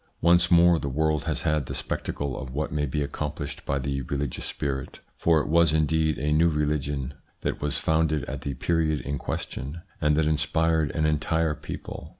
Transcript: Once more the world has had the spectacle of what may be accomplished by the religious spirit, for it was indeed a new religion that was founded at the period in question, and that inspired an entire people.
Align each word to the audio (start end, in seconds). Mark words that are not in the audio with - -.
Once 0.19 0.49
more 0.49 0.79
the 0.79 0.89
world 0.89 1.25
has 1.25 1.43
had 1.43 1.67
the 1.67 1.75
spectacle 1.75 2.35
of 2.35 2.49
what 2.49 2.71
may 2.71 2.87
be 2.87 3.03
accomplished 3.03 3.63
by 3.67 3.77
the 3.77 4.01
religious 4.01 4.45
spirit, 4.45 4.99
for 5.15 5.41
it 5.41 5.47
was 5.47 5.73
indeed 5.75 6.17
a 6.17 6.31
new 6.31 6.49
religion 6.49 7.13
that 7.41 7.61
was 7.61 7.77
founded 7.77 8.25
at 8.25 8.41
the 8.41 8.55
period 8.55 9.01
in 9.01 9.19
question, 9.19 9.83
and 10.01 10.15
that 10.17 10.25
inspired 10.25 10.89
an 10.95 11.05
entire 11.05 11.53
people. 11.53 12.09